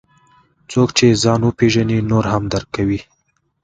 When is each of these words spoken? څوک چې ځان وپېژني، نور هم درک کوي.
څوک 0.71 0.89
چې 0.97 1.07
ځان 1.23 1.41
وپېژني، 1.43 1.97
نور 2.11 2.25
هم 2.31 2.43
درک 2.51 2.67
کوي. 2.75 2.99